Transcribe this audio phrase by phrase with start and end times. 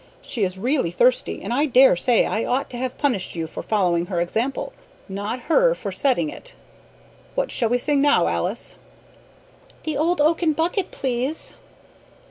[0.23, 3.61] She is really thirsty, and I dare say I ought to have punished you for
[3.61, 4.73] following her example,
[5.07, 6.55] not her for setting it.
[7.35, 8.77] What shall we sing now, Alice?"
[9.83, 11.53] "The Old Oaken Bucket, please."